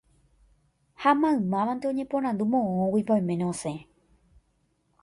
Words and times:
ha 1.01 1.11
maymávante 1.19 1.85
oñeporandu 1.91 2.43
moõguipa 2.53 3.13
oiméne 3.17 3.45
osẽ 3.53 3.75